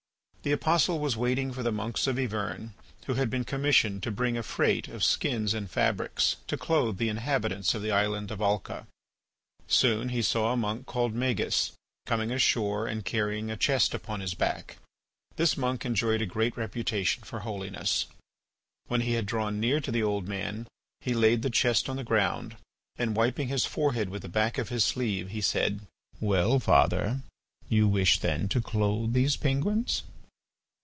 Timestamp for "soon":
9.67-10.09